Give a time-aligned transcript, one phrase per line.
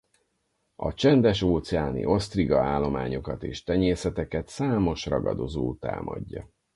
[0.75, 6.49] A csendes-óceáni osztriga állományokat és tenyészeteket számos ragadozó támadja.